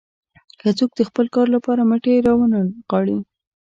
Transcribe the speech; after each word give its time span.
که 0.59 0.69
څوک 0.77 0.91
د 0.95 1.01
خپل 1.09 1.25
کار 1.35 1.47
لپاره 1.55 1.81
مټې 1.89 2.15
راونه 2.27 2.59
نغاړي. 2.67 3.17